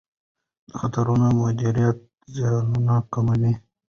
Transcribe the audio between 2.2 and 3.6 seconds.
زیانونه کموي.